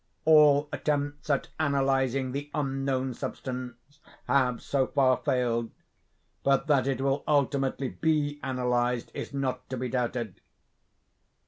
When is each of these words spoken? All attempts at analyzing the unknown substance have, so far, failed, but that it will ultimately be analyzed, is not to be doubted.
All 0.25 0.67
attempts 0.71 1.29
at 1.29 1.49
analyzing 1.59 2.31
the 2.31 2.49
unknown 2.55 3.13
substance 3.13 3.99
have, 4.25 4.59
so 4.59 4.87
far, 4.87 5.17
failed, 5.17 5.69
but 6.41 6.65
that 6.65 6.87
it 6.87 7.01
will 7.01 7.23
ultimately 7.27 7.89
be 7.89 8.39
analyzed, 8.41 9.11
is 9.13 9.31
not 9.31 9.69
to 9.69 9.77
be 9.77 9.89
doubted. 9.89 10.41